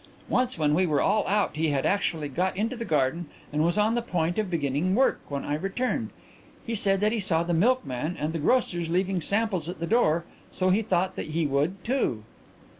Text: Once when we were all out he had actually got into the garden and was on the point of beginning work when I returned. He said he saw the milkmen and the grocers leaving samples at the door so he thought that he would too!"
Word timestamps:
Once 0.29 0.57
when 0.57 0.73
we 0.73 0.87
were 0.87 0.99
all 0.99 1.27
out 1.27 1.55
he 1.55 1.67
had 1.69 1.85
actually 1.85 2.27
got 2.27 2.57
into 2.57 2.75
the 2.75 2.83
garden 2.85 3.27
and 3.53 3.63
was 3.63 3.77
on 3.77 3.93
the 3.93 4.01
point 4.01 4.39
of 4.39 4.49
beginning 4.49 4.95
work 4.95 5.21
when 5.29 5.43
I 5.45 5.53
returned. 5.53 6.09
He 6.65 6.73
said 6.73 7.03
he 7.03 7.19
saw 7.19 7.43
the 7.43 7.53
milkmen 7.53 8.17
and 8.17 8.33
the 8.33 8.39
grocers 8.39 8.89
leaving 8.89 9.21
samples 9.21 9.69
at 9.69 9.79
the 9.79 9.85
door 9.85 10.23
so 10.49 10.71
he 10.71 10.81
thought 10.81 11.15
that 11.17 11.27
he 11.27 11.45
would 11.45 11.83
too!" 11.83 12.23